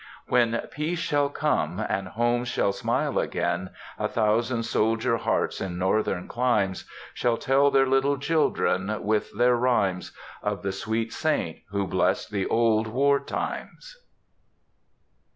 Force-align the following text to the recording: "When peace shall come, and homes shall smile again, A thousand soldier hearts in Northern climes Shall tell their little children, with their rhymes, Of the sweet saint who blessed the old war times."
"When 0.27 0.57
peace 0.71 0.97
shall 0.97 1.29
come, 1.29 1.79
and 1.87 2.07
homes 2.07 2.47
shall 2.47 2.71
smile 2.73 3.19
again, 3.19 3.69
A 3.99 4.07
thousand 4.07 4.63
soldier 4.63 5.17
hearts 5.17 5.61
in 5.61 5.77
Northern 5.77 6.27
climes 6.27 6.85
Shall 7.13 7.37
tell 7.37 7.69
their 7.69 7.85
little 7.85 8.17
children, 8.17 9.03
with 9.03 9.31
their 9.37 9.55
rhymes, 9.55 10.11
Of 10.41 10.63
the 10.63 10.71
sweet 10.71 11.13
saint 11.13 11.59
who 11.69 11.85
blessed 11.85 12.31
the 12.31 12.47
old 12.47 12.87
war 12.87 13.19
times." 13.19 13.95